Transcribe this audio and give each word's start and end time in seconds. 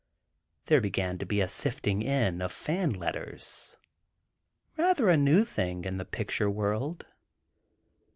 There 0.65 0.81
began 0.81 1.19
to 1.19 1.27
be 1.27 1.41
a 1.41 1.47
sifting 1.47 2.01
in 2.01 2.41
of 2.41 2.51
"fan" 2.51 2.91
letters—rather 2.93 5.07
a 5.11 5.15
new 5.15 5.45
thing 5.45 5.85
in 5.85 5.97
the 5.99 6.05
picture 6.05 6.49
world. 6.49 7.05